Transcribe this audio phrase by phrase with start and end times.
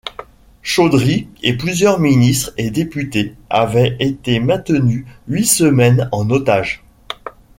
[0.63, 6.83] Chaudhry et plusieurs ministres et députés avaient été maintenus huit semaines en otage.